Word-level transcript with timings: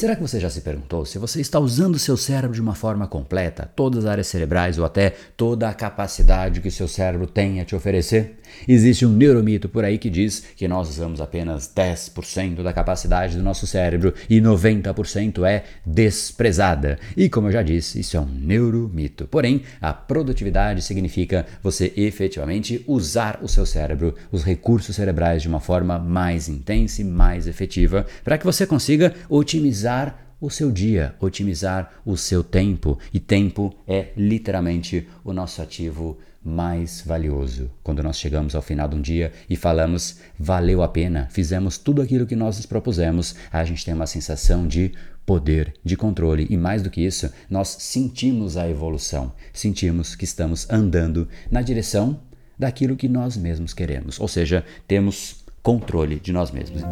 Será 0.00 0.16
que 0.16 0.22
você 0.22 0.40
já 0.40 0.48
se 0.48 0.62
perguntou 0.62 1.04
se 1.04 1.18
você 1.18 1.42
está 1.42 1.60
usando 1.60 1.98
seu 1.98 2.16
cérebro 2.16 2.54
de 2.54 2.60
uma 2.62 2.74
forma 2.74 3.06
completa, 3.06 3.70
todas 3.76 4.06
as 4.06 4.10
áreas 4.10 4.28
cerebrais 4.28 4.78
ou 4.78 4.84
até 4.86 5.10
toda 5.36 5.68
a 5.68 5.74
capacidade 5.74 6.62
que 6.62 6.70
seu 6.70 6.88
cérebro 6.88 7.26
tem 7.26 7.60
a 7.60 7.66
te 7.66 7.76
oferecer? 7.76 8.38
Existe 8.66 9.04
um 9.04 9.12
neuromito 9.12 9.68
por 9.68 9.84
aí 9.84 9.98
que 9.98 10.08
diz 10.08 10.42
que 10.56 10.66
nós 10.66 10.88
usamos 10.88 11.20
apenas 11.20 11.70
10% 11.76 12.62
da 12.62 12.72
capacidade 12.72 13.36
do 13.36 13.42
nosso 13.42 13.66
cérebro 13.66 14.14
e 14.28 14.40
90% 14.40 15.44
é 15.44 15.64
desprezada. 15.84 16.98
E 17.14 17.28
como 17.28 17.48
eu 17.48 17.52
já 17.52 17.62
disse, 17.62 18.00
isso 18.00 18.16
é 18.16 18.20
um 18.20 18.24
neuromito. 18.24 19.26
Porém, 19.26 19.64
a 19.82 19.92
produtividade 19.92 20.80
significa 20.80 21.44
você 21.62 21.92
efetivamente 21.94 22.82
usar 22.88 23.38
o 23.42 23.48
seu 23.48 23.66
cérebro, 23.66 24.14
os 24.32 24.44
recursos 24.44 24.96
cerebrais 24.96 25.42
de 25.42 25.48
uma 25.48 25.60
forma 25.60 25.98
mais 25.98 26.48
intensa 26.48 27.02
e 27.02 27.04
mais 27.04 27.46
efetiva, 27.46 28.06
para 28.24 28.38
que 28.38 28.46
você 28.46 28.66
consiga 28.66 29.14
otimizar 29.28 29.89
otimizar 29.90 30.26
o 30.40 30.48
seu 30.48 30.70
dia, 30.70 31.14
otimizar 31.20 31.92
o 32.04 32.16
seu 32.16 32.42
tempo. 32.42 32.98
E 33.12 33.20
tempo 33.20 33.74
é 33.86 34.08
literalmente 34.16 35.06
o 35.24 35.32
nosso 35.32 35.60
ativo 35.60 36.16
mais 36.42 37.02
valioso. 37.04 37.70
Quando 37.82 38.02
nós 38.02 38.18
chegamos 38.18 38.54
ao 38.54 38.62
final 38.62 38.88
de 38.88 38.96
um 38.96 39.02
dia 39.02 39.32
e 39.50 39.56
falamos, 39.56 40.20
valeu 40.38 40.82
a 40.82 40.88
pena, 40.88 41.28
fizemos 41.30 41.76
tudo 41.76 42.00
aquilo 42.00 42.26
que 42.26 42.36
nós 42.36 42.56
nos 42.56 42.64
propusemos, 42.64 43.34
a 43.52 43.62
gente 43.64 43.84
tem 43.84 43.92
uma 43.92 44.06
sensação 44.06 44.66
de 44.66 44.92
poder, 45.26 45.74
de 45.84 45.96
controle 45.96 46.46
e 46.48 46.56
mais 46.56 46.82
do 46.82 46.88
que 46.88 47.02
isso, 47.02 47.30
nós 47.50 47.68
sentimos 47.80 48.56
a 48.56 48.68
evolução, 48.68 49.32
sentimos 49.52 50.14
que 50.14 50.24
estamos 50.24 50.66
andando 50.70 51.28
na 51.50 51.60
direção 51.60 52.18
daquilo 52.58 52.96
que 52.96 53.08
nós 53.08 53.36
mesmos 53.36 53.74
queremos, 53.74 54.18
ou 54.18 54.28
seja, 54.28 54.64
temos 54.88 55.44
controle 55.62 56.18
de 56.18 56.32
nós 56.32 56.50
mesmos. 56.50 56.82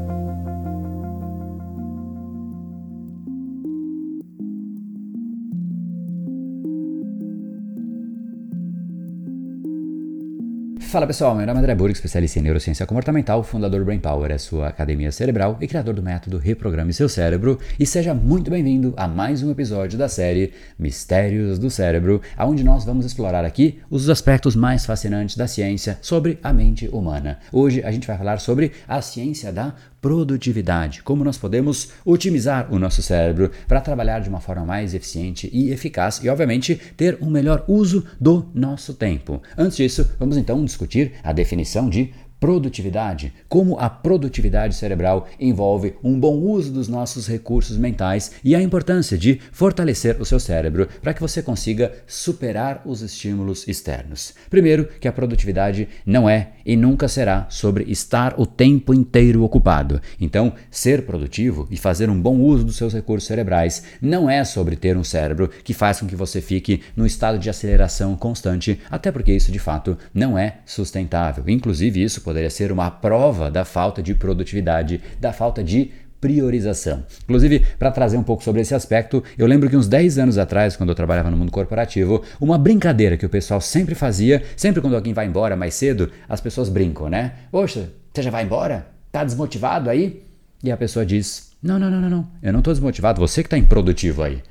Fala 10.88 11.06
pessoal, 11.06 11.34
meu 11.34 11.46
nome 11.46 11.58
é 11.58 11.60
André 11.60 11.74
Burg, 11.74 11.92
especialista 11.92 12.38
em 12.38 12.42
neurociência 12.42 12.86
comportamental, 12.86 13.44
fundador 13.44 13.80
do 13.80 13.84
Brain 13.84 13.98
Power, 13.98 14.32
a 14.32 14.38
sua 14.38 14.68
academia 14.68 15.12
cerebral 15.12 15.58
e 15.60 15.66
criador 15.68 15.92
do 15.92 16.02
método 16.02 16.38
Reprograme 16.38 16.94
Seu 16.94 17.10
Cérebro. 17.10 17.58
E 17.78 17.84
seja 17.84 18.14
muito 18.14 18.50
bem-vindo 18.50 18.94
a 18.96 19.06
mais 19.06 19.42
um 19.42 19.50
episódio 19.50 19.98
da 19.98 20.08
série 20.08 20.54
Mistérios 20.78 21.58
do 21.58 21.68
Cérebro, 21.68 22.22
onde 22.38 22.64
nós 22.64 22.86
vamos 22.86 23.04
explorar 23.04 23.44
aqui 23.44 23.80
os 23.90 24.08
aspectos 24.08 24.56
mais 24.56 24.86
fascinantes 24.86 25.36
da 25.36 25.46
ciência 25.46 25.98
sobre 26.00 26.38
a 26.42 26.54
mente 26.54 26.88
humana. 26.88 27.38
Hoje 27.52 27.82
a 27.84 27.92
gente 27.92 28.06
vai 28.06 28.16
falar 28.16 28.40
sobre 28.40 28.72
a 28.88 29.02
ciência 29.02 29.52
da 29.52 29.74
produtividade, 30.00 31.02
como 31.02 31.24
nós 31.24 31.36
podemos 31.36 31.90
otimizar 32.04 32.72
o 32.72 32.78
nosso 32.78 33.02
cérebro 33.02 33.50
para 33.66 33.80
trabalhar 33.80 34.20
de 34.20 34.28
uma 34.28 34.40
forma 34.40 34.64
mais 34.64 34.94
eficiente 34.94 35.50
e 35.52 35.70
eficaz 35.70 36.20
e, 36.22 36.28
obviamente, 36.28 36.80
ter 36.96 37.18
um 37.20 37.30
melhor 37.30 37.64
uso 37.66 38.04
do 38.20 38.48
nosso 38.54 38.94
tempo. 38.94 39.42
Antes 39.56 39.76
disso, 39.76 40.10
vamos 40.18 40.36
então 40.36 40.64
discutir 40.64 41.14
a 41.22 41.32
definição 41.32 41.88
de 41.88 42.12
Produtividade. 42.40 43.32
Como 43.48 43.76
a 43.80 43.90
produtividade 43.90 44.76
cerebral 44.76 45.26
envolve 45.40 45.96
um 46.04 46.18
bom 46.18 46.36
uso 46.36 46.72
dos 46.72 46.86
nossos 46.86 47.26
recursos 47.26 47.76
mentais 47.76 48.30
e 48.44 48.54
a 48.54 48.62
importância 48.62 49.18
de 49.18 49.40
fortalecer 49.50 50.20
o 50.20 50.24
seu 50.24 50.38
cérebro 50.38 50.86
para 51.02 51.12
que 51.12 51.20
você 51.20 51.42
consiga 51.42 51.92
superar 52.06 52.82
os 52.84 53.02
estímulos 53.02 53.66
externos. 53.66 54.34
Primeiro, 54.48 54.88
que 55.00 55.08
a 55.08 55.12
produtividade 55.12 55.88
não 56.06 56.28
é 56.28 56.52
e 56.64 56.76
nunca 56.76 57.08
será 57.08 57.46
sobre 57.50 57.84
estar 57.90 58.38
o 58.38 58.46
tempo 58.46 58.94
inteiro 58.94 59.42
ocupado. 59.42 60.00
Então, 60.20 60.52
ser 60.70 61.06
produtivo 61.06 61.66
e 61.72 61.76
fazer 61.76 62.08
um 62.08 62.20
bom 62.20 62.38
uso 62.38 62.64
dos 62.64 62.76
seus 62.76 62.92
recursos 62.94 63.26
cerebrais 63.26 63.82
não 64.00 64.30
é 64.30 64.44
sobre 64.44 64.76
ter 64.76 64.96
um 64.96 65.02
cérebro 65.02 65.50
que 65.64 65.74
faz 65.74 65.98
com 65.98 66.06
que 66.06 66.14
você 66.14 66.40
fique 66.40 66.82
no 66.94 67.04
estado 67.04 67.38
de 67.38 67.50
aceleração 67.50 68.14
constante, 68.14 68.78
até 68.88 69.10
porque 69.10 69.32
isso 69.32 69.50
de 69.50 69.58
fato 69.58 69.98
não 70.14 70.38
é 70.38 70.58
sustentável. 70.64 71.42
Inclusive, 71.48 72.00
isso 72.02 72.20
poderia 72.28 72.50
ser 72.50 72.70
uma 72.70 72.90
prova 72.90 73.50
da 73.50 73.64
falta 73.64 74.02
de 74.02 74.14
produtividade, 74.14 75.00
da 75.18 75.32
falta 75.32 75.64
de 75.64 75.90
priorização. 76.20 77.02
Inclusive, 77.24 77.64
para 77.78 77.90
trazer 77.90 78.18
um 78.18 78.22
pouco 78.22 78.44
sobre 78.44 78.60
esse 78.60 78.74
aspecto, 78.74 79.24
eu 79.38 79.46
lembro 79.46 79.70
que 79.70 79.76
uns 79.76 79.88
10 79.88 80.18
anos 80.18 80.36
atrás, 80.36 80.76
quando 80.76 80.90
eu 80.90 80.94
trabalhava 80.94 81.30
no 81.30 81.38
mundo 81.38 81.50
corporativo, 81.50 82.22
uma 82.38 82.58
brincadeira 82.58 83.16
que 83.16 83.24
o 83.24 83.30
pessoal 83.30 83.62
sempre 83.62 83.94
fazia, 83.94 84.42
sempre 84.56 84.82
quando 84.82 84.94
alguém 84.94 85.14
vai 85.14 85.24
embora 85.24 85.56
mais 85.56 85.72
cedo, 85.72 86.10
as 86.28 86.38
pessoas 86.38 86.68
brincam, 86.68 87.08
né? 87.08 87.32
Poxa, 87.50 87.88
você 88.12 88.20
já 88.20 88.30
vai 88.30 88.44
embora? 88.44 88.86
Tá 89.10 89.24
desmotivado 89.24 89.88
aí? 89.88 90.22
E 90.62 90.70
a 90.70 90.76
pessoa 90.76 91.06
diz: 91.06 91.52
Não, 91.62 91.78
não, 91.78 91.90
não, 91.90 92.00
não, 92.02 92.10
não. 92.10 92.28
Eu 92.42 92.52
não 92.52 92.60
estou 92.60 92.74
desmotivado, 92.74 93.20
você 93.22 93.42
que 93.42 93.46
está 93.46 93.56
improdutivo 93.56 94.22
aí. 94.22 94.42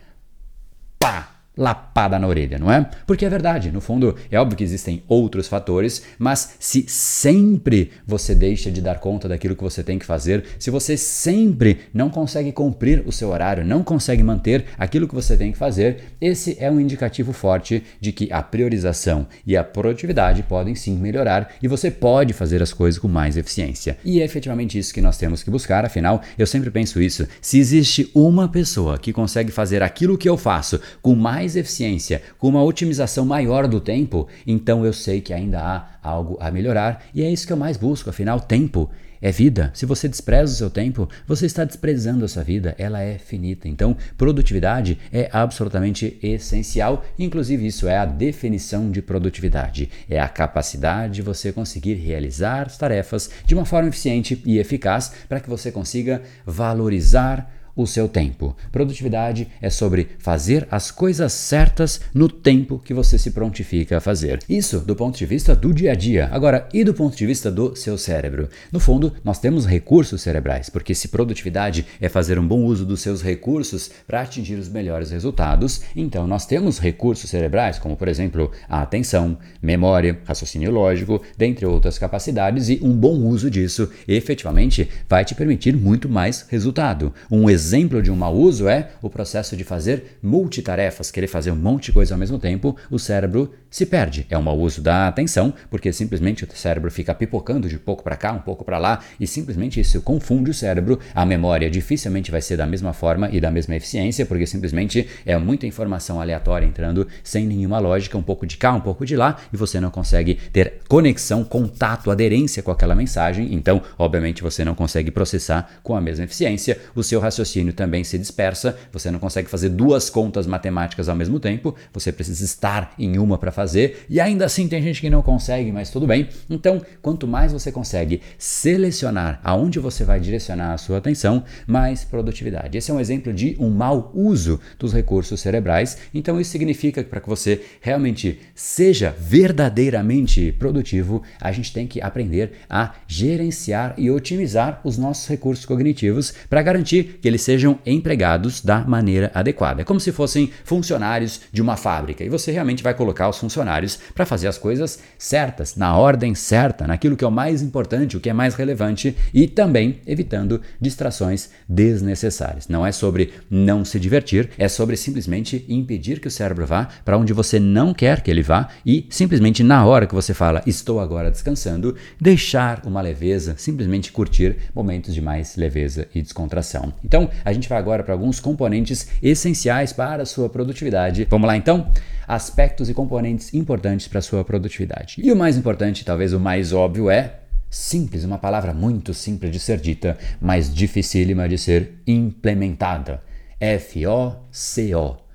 Lapada 1.57 2.19
na 2.19 2.28
orelha, 2.28 2.59
não 2.59 2.72
é? 2.72 2.90
Porque 3.06 3.25
é 3.25 3.29
verdade, 3.29 3.72
no 3.72 3.81
fundo, 3.81 4.16
é 4.29 4.40
óbvio 4.40 4.57
que 4.57 4.63
existem 4.63 5.03
outros 5.07 5.47
fatores, 5.47 6.03
mas 6.19 6.56
se 6.59 6.85
sempre 6.88 7.91
você 8.06 8.35
deixa 8.35 8.72
de 8.72 8.81
dar 8.81 9.00
conta 9.00 9.28
daquilo 9.28 9.56
que 9.56 9.63
você 9.63 9.84
tem 9.84 9.97
que 9.97 10.06
fazer, 10.06 10.44
se 10.59 10.69
você 10.69 10.96
sempre 10.96 11.79
não 11.94 12.09
consegue 12.09 12.51
cumprir 12.51 13.03
o 13.06 13.12
seu 13.12 13.29
horário, 13.29 13.66
não 13.66 13.84
consegue 13.84 14.23
manter 14.23 14.66
aquilo 14.78 15.07
que 15.07 15.16
você 15.16 15.35
tem 15.35 15.51
que 15.51 15.57
fazer, 15.57 16.16
esse 16.22 16.57
é 16.59 16.69
um 16.69 16.79
indicativo 16.79 17.34
forte 17.34 17.84
de 18.00 18.12
que 18.12 18.31
a 18.31 18.41
priorização 18.41 19.28
e 19.46 19.57
a 19.57 19.63
produtividade 19.63 20.44
podem 20.44 20.75
sim 20.75 20.96
melhorar 20.97 21.56
e 21.62 21.67
você 21.67 21.90
pode 21.90 22.34
fazer 22.34 22.62
as 22.62 22.73
coisas 22.73 23.00
com 23.00 23.07
mais 23.07 23.38
eficiência. 23.38 23.97
E 24.03 24.22
é 24.22 24.25
efetivamente 24.25 24.78
isso 24.78 24.94
que 24.94 25.01
nós 25.01 25.17
temos 25.17 25.44
que 25.44 25.50
buscar, 25.50 25.85
afinal, 25.85 26.22
eu 26.38 26.46
sempre 26.46 26.69
penso 26.69 27.01
isso. 27.01 27.28
Se 27.41 27.59
existe 27.59 28.12
uma 28.13 28.47
pessoa 28.47 28.97
que 28.97 29.13
consegue 29.13 29.51
fazer 29.51 29.81
aquilo 29.81 30.17
que 30.17 30.29
eu 30.29 30.38
faço 30.38 30.79
com 31.01 31.16
mais 31.16 31.47
mais 31.47 31.56
eficiência, 31.56 32.22
com 32.38 32.50
uma 32.50 32.62
otimização 32.62 33.25
maior 33.25 33.69
do 33.69 33.80
tempo, 33.80 34.28
então 34.46 34.85
eu 34.85 34.91
sei 34.91 35.22
que 35.22 35.34
ainda 35.34 35.62
há 35.62 35.88
algo 36.03 36.38
a 36.41 36.52
melhorar 36.52 37.06
e 37.13 37.24
é 37.24 37.31
isso 37.31 37.47
que 37.47 37.53
eu 37.53 37.58
mais 37.58 37.78
busco, 37.78 38.09
afinal, 38.09 38.41
tempo 38.41 38.90
é 39.22 39.31
vida. 39.31 39.72
Se 39.74 39.85
você 39.85 40.09
despreza 40.09 40.53
o 40.53 40.56
seu 40.58 40.69
tempo, 40.69 41.09
você 41.25 41.46
está 41.46 41.63
desprezando 41.63 42.25
a 42.25 42.28
sua 42.28 42.44
vida, 42.44 42.75
ela 42.78 43.02
é 43.02 43.18
finita. 43.18 43.68
Então, 43.68 43.96
produtividade 44.18 45.00
é 45.12 45.30
absolutamente 45.31 46.19
essencial, 46.22 47.03
inclusive 47.18 47.66
isso 47.66 47.88
é 47.88 47.97
a 47.97 48.06
definição 48.06 48.91
de 48.91 49.02
produtividade. 49.02 49.90
É 50.09 50.19
a 50.19 50.28
capacidade 50.28 51.16
de 51.16 51.22
você 51.22 51.52
conseguir 51.53 51.96
realizar 51.96 52.68
as 52.68 52.78
tarefas 52.78 53.29
de 53.46 53.56
uma 53.56 53.66
forma 53.66 53.90
eficiente 53.90 54.41
e 54.46 54.59
eficaz 54.59 55.14
para 55.29 55.40
que 55.40 55.50
você 55.50 55.72
consiga 55.72 56.22
valorizar 56.46 57.56
o 57.78 57.86
seu 57.86 58.10
tempo. 58.10 58.58
Produtividade 58.72 59.48
é 59.62 59.70
sobre 59.70 60.10
fazer 60.18 60.68
as 60.72 60.90
coisas 60.90 61.32
certas 61.32 62.02
no 62.14 62.28
tempo 62.28 62.82
que 62.84 62.94
você 62.94 63.18
se 63.20 63.32
prontifica 63.32 63.98
a 63.98 64.02
fazer. 64.02 64.40
Isso 64.50 64.80
do 64.80 64.96
ponto 64.96 65.18
de 65.18 65.26
vista 65.26 65.56
do 65.56 65.72
dia 65.72 65.92
a 65.92 65.96
dia. 65.96 66.28
Agora, 66.32 66.68
e 66.74 66.84
do 66.84 66.94
ponto 66.94 67.16
de 67.16 67.26
vista 67.26 67.52
do 67.52 67.76
seu 67.76 67.98
cérebro? 67.98 68.50
No 68.72 68.80
fundo, 68.80 69.14
nós 69.24 69.40
temos 69.40 69.68
recursos 69.68 70.24
cerebrais, 70.24 70.70
porque 70.70 70.96
se 70.96 71.10
produtividade 71.10 71.86
é 72.02 72.10
fazer 72.10 72.40
um 72.40 72.48
bom 72.48 72.64
uso 72.64 72.84
dos 72.84 73.02
seus 73.02 73.22
recursos 73.22 73.92
para 74.08 74.22
atingir 74.22 74.56
os 74.56 74.68
melhores 74.68 75.12
resultados, 75.12 75.82
então 75.96 76.26
nós 76.26 76.48
temos 76.48 76.80
recursos 76.80 77.30
cerebrais, 77.30 77.78
como 77.78 77.96
por 77.96 78.08
exemplo 78.08 78.52
a 78.68 78.82
atenção, 78.82 79.38
memória, 79.62 80.18
raciocínio 80.26 80.72
lógico, 80.72 81.22
dentre 81.38 81.66
outras 81.66 82.00
capacidades, 82.00 82.70
e 82.70 82.80
um 82.82 82.94
bom 82.94 83.20
uso 83.20 83.52
disso 83.52 83.90
efetivamente 84.08 84.90
vai 85.08 85.24
te 85.24 85.36
permitir 85.36 85.76
muito 85.76 86.09
mais 86.09 86.46
resultado. 86.50 87.14
Um 87.30 87.48
exemplo 87.48 87.66
de 88.01 88.11
um 88.11 88.16
mau 88.16 88.33
uso 88.33 88.69
é 88.69 88.91
o 89.01 89.09
processo 89.09 89.57
de 89.57 89.63
fazer 89.63 90.17
multitarefas, 90.23 91.11
querer 91.11 91.28
fazer 91.28 91.51
um 91.51 91.55
monte 91.55 91.88
de 91.88 91.94
coisa 91.94 92.13
ao 92.13 92.19
mesmo 92.19 92.39
tempo, 92.39 92.75
o 92.89 92.97
cérebro 92.97 93.53
se 93.69 93.85
perde. 93.85 94.25
É 94.29 94.38
um 94.38 94.41
mau 94.41 94.57
uso 94.57 94.81
da 94.81 95.07
atenção, 95.07 95.53
porque 95.69 95.91
simplesmente 95.91 96.45
o 96.45 96.47
cérebro 96.53 96.89
fica 96.89 97.13
pipocando 97.13 97.67
de 97.67 97.78
pouco 97.78 98.03
para 98.03 98.16
cá, 98.16 98.31
um 98.31 98.39
pouco 98.39 98.63
para 98.63 98.78
lá, 98.78 99.01
e 99.19 99.28
simplesmente 99.28 99.79
isso 99.79 100.01
confunde 100.01 100.51
o 100.51 100.53
cérebro. 100.53 101.00
A 101.13 101.25
memória 101.25 101.69
dificilmente 101.69 102.31
vai 102.31 102.41
ser 102.41 102.55
da 102.55 102.66
mesma 102.66 102.94
forma 102.94 103.29
e 103.31 103.41
da 103.41 103.51
mesma 103.51 103.75
eficiência, 103.75 104.25
porque 104.25 104.45
simplesmente 104.45 105.08
é 105.25 105.37
muita 105.37 105.67
informação 105.67 106.22
aleatória 106.22 106.66
entrando 106.66 107.05
sem 107.23 107.46
nenhuma 107.46 107.79
lógica, 107.79 108.17
um 108.17 108.23
pouco 108.23 108.46
de 108.47 108.58
cá, 108.58 108.73
um 108.73 108.81
pouco 108.81 109.05
de 109.05 109.16
lá, 109.16 109.37
e 109.52 109.58
você 109.58 109.79
não 109.79 109.91
consegue 109.91 110.35
ter 110.53 110.81
conexão, 110.87 111.43
contato, 111.43 112.09
aderência 112.09 112.63
com 112.63 112.72
aquela 112.72 112.96
mensagem. 112.96 113.53
Então, 113.53 113.81
obviamente, 113.97 114.41
você 114.41 114.63
não 114.63 114.73
consegue 114.73 115.11
processar 115.11 115.79
com 115.84 115.96
a 115.96 116.02
mesma 116.02 116.23
eficiência. 116.23 116.79
O 116.96 117.03
seu 117.03 117.20
raciocínio 117.20 117.57
raciocínio 117.58 117.74
também 117.74 118.04
se 118.04 118.18
dispersa, 118.18 118.78
você 118.92 119.09
não 119.09 119.20
consegue 119.20 119.50
fazer 119.50 119.70
duas 119.70 120.09
contas 120.09 120.46
matemáticas 120.46 121.09
ao 121.09 121.16
mesmo 121.16 121.40
tempo, 121.40 121.76
você 121.92 122.12
precisa 122.12 122.44
estar 122.44 122.94
em 122.98 123.18
uma 123.18 123.38
para 123.38 123.52
fazer, 123.52 124.06
e 124.09 124.20
ainda 124.20 124.46
assim 124.46 124.68
tem 124.68 124.82
gente 124.82 125.02
que 125.02 125.09
não 125.09 125.22
consegue, 125.22 125.72
mas 125.72 125.90
tudo 125.90 126.06
bem. 126.06 126.30
Então, 126.50 126.82
quanto 127.02 127.28
mais 127.28 127.52
você 127.52 127.72
consegue 127.72 128.22
selecionar 128.38 129.40
aonde 129.44 129.80
você 129.80 130.04
vai 130.04 130.20
direcionar 130.20 130.74
a 130.74 130.78
sua 130.78 130.98
atenção, 130.98 131.44
mais 131.66 132.04
produtividade. 132.04 132.78
Esse 132.78 132.92
é 132.92 132.94
um 132.94 133.00
exemplo 133.00 133.34
de 133.34 133.56
um 133.59 133.70
mau 133.70 134.12
uso 134.14 134.59
dos 134.78 134.94
recursos 134.94 135.40
cerebrais. 135.40 135.98
Então, 136.14 136.40
isso 136.40 136.52
significa 136.52 137.04
que 137.04 137.09
para 137.09 137.22
que 137.22 137.30
você 137.30 137.62
realmente 137.82 138.40
seja 138.54 139.16
verdadeiramente 139.20 140.52
produtivo, 140.52 141.24
a 141.40 141.52
gente 141.52 141.74
tem 141.74 141.88
que 141.88 142.02
aprender 142.02 142.52
a 142.70 142.96
gerenciar 143.08 143.96
e 143.98 144.12
otimizar 144.12 144.82
os 144.84 144.98
nossos 144.98 145.28
recursos 145.28 145.66
cognitivos 145.66 146.34
para 146.50 146.62
garantir 146.62 147.20
que 147.22 147.28
eles 147.28 147.47
sejam 147.47 147.79
empregados 147.85 148.59
da 148.59 148.82
maneira 148.82 149.32
adequada. 149.34 149.82
É 149.82 149.85
como 149.85 150.02
se 150.02 150.11
fossem 150.11 150.52
funcionários 150.66 151.40
de 151.49 151.61
uma 151.61 151.78
fábrica 151.78 152.22
e 152.22 152.28
você 152.28 152.52
realmente 152.52 152.84
vai 152.84 152.94
colocar 152.94 153.29
os 153.29 153.38
funcionários 153.38 153.97
para 154.14 154.26
fazer 154.26 154.49
as 154.49 154.58
coisas 154.58 154.99
certas, 155.17 155.78
na 155.78 155.96
ordem 155.96 156.35
certa, 156.35 156.85
naquilo 156.85 157.16
que 157.16 157.23
é 157.23 157.28
o 157.28 157.32
mais 157.32 157.61
importante, 157.61 158.17
o 158.17 158.20
que 158.20 158.29
é 158.29 158.34
mais 158.34 158.53
relevante 158.53 159.16
e 159.34 159.47
também 159.47 160.02
evitando 160.05 160.61
distrações 160.82 161.49
desnecessárias. 161.70 162.67
Não 162.67 162.85
é 162.85 162.91
sobre 162.91 163.32
não 163.49 163.85
se 163.85 163.97
divertir, 163.97 164.49
é 164.58 164.67
sobre 164.67 164.97
simplesmente 164.97 165.66
impedir 165.70 166.20
que 166.20 166.28
o 166.28 166.32
cérebro 166.32 166.66
vá 166.66 166.90
para 167.05 167.17
onde 167.17 167.32
você 167.32 167.61
não 167.61 167.94
quer 167.94 168.20
que 168.20 168.29
ele 168.29 168.44
vá 168.44 168.67
e 168.85 169.08
simplesmente 169.09 169.64
na 169.64 169.85
hora 169.85 170.05
que 170.05 170.14
você 170.14 170.34
fala 170.34 170.61
estou 170.67 170.99
agora 170.99 171.32
descansando, 171.32 171.96
deixar 172.20 172.82
uma 172.85 172.99
leveza, 172.99 173.55
simplesmente 173.58 174.11
curtir 174.11 174.58
momentos 174.76 175.14
de 175.14 175.22
mais 175.22 175.55
leveza 175.55 176.09
e 176.14 176.22
descontração. 176.22 176.91
Então, 177.02 177.27
a 177.44 177.53
gente 177.53 177.70
vai 177.70 177.78
agora 177.78 178.03
para 178.03 178.14
alguns 178.14 178.40
componentes 178.40 179.08
essenciais 179.22 179.94
para 179.94 180.24
a 180.24 180.26
sua 180.26 180.50
produtividade. 180.50 181.28
Vamos 181.29 181.47
lá 181.47 181.56
então? 181.56 181.91
Aspectos 182.28 182.90
e 182.90 182.94
componentes 182.94 183.53
importantes 183.53 184.08
para 184.08 184.20
a 184.20 184.22
sua 184.22 184.44
produtividade. 184.44 185.22
E 185.24 185.32
o 185.32 185.35
mais 185.35 185.58
importante, 185.58 186.03
talvez 186.03 186.34
o 186.34 186.40
mais 186.40 186.74
óbvio, 186.74 187.09
é 187.09 187.40
simples, 187.70 188.24
uma 188.24 188.38
palavra 188.38 188.74
muito 188.74 189.14
simples 189.14 189.52
de 189.52 189.59
ser 189.59 189.79
dita, 189.79 190.18
mas 190.41 190.74
dificílima 190.74 191.47
de 191.47 191.58
ser 191.58 192.02
implementada. 192.08 193.22
F-O-C-O 193.59 195.27